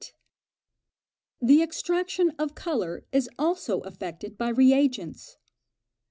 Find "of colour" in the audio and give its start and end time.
2.39-3.05